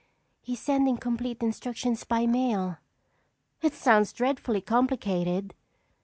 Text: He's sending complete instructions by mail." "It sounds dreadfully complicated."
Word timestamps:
He's 0.41 0.59
sending 0.59 0.97
complete 0.97 1.43
instructions 1.43 2.05
by 2.05 2.25
mail." 2.25 2.77
"It 3.61 3.75
sounds 3.75 4.11
dreadfully 4.13 4.61
complicated." 4.61 5.53